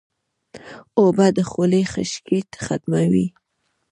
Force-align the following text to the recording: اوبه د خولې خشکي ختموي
اوبه 0.99 1.25
د 1.37 1.39
خولې 1.49 1.81
خشکي 1.91 2.39
ختموي 2.65 3.27